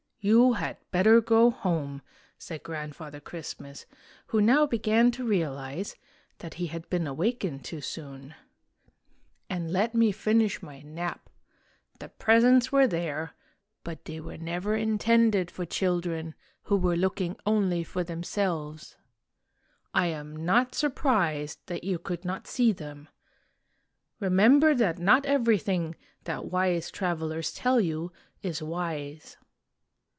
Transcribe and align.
"You 0.23 0.53
had 0.53 0.77
better 0.91 1.19
go 1.19 1.49
home," 1.49 2.03
said 2.37 2.61
Grandfather 2.61 3.19
Christmas, 3.19 3.87
who 4.27 4.39
now 4.39 4.67
began 4.67 5.09
to 5.09 5.25
realize 5.25 5.95
that 6.37 6.53
he 6.53 6.67
had 6.67 6.87
been 6.91 7.07
awakened 7.07 7.65
too 7.65 7.81
soon," 7.81 8.35
and 9.49 9.71
let 9.71 9.95
me 9.95 10.11
finish 10.11 10.61
my 10.61 10.81
nap. 10.81 11.27
The 11.97 12.07
presents 12.09 12.71
were 12.71 12.85
there, 12.85 13.31
but 13.83 14.05
they 14.05 14.19
were 14.19 14.37
never 14.37 14.75
intended 14.75 15.49
for 15.49 15.65
children 15.65 16.35
who 16.65 16.77
were 16.77 16.95
looking 16.95 17.35
only 17.43 17.83
for 17.83 18.03
themselves. 18.03 18.97
I 19.91 20.05
am 20.05 20.45
not 20.45 20.75
surprised 20.75 21.65
that 21.65 21.83
you 21.83 21.97
could 21.97 22.23
not 22.23 22.45
see 22.45 22.71
them. 22.71 23.09
Remember 24.19 24.75
that 24.75 24.99
not 24.99 25.25
everything 25.25 25.95
that 26.25 26.45
wise 26.45 26.91
travelers 26.91 27.51
tell 27.51 27.79
you 27.81 28.11
is 28.43 28.61
wise." 28.61 29.37